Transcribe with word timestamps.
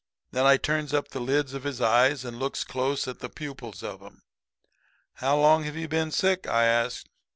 Then 0.31 0.47
I 0.47 0.57
turns 0.57 0.95
up 0.95 1.09
the 1.09 1.19
lids 1.19 1.53
of 1.53 1.61
his 1.61 1.79
eyes 1.79 2.25
and 2.25 2.39
looks 2.39 2.63
close 2.63 3.07
at 3.07 3.19
the 3.19 3.29
pupils 3.29 3.83
of 3.83 4.01
'em. 4.01 4.23
"'How 5.17 5.37
long 5.37 5.63
have 5.65 5.75
you 5.77 5.87
been 5.87 6.09
sick?' 6.09 6.47
I 6.47 6.63
asked. 6.65 7.07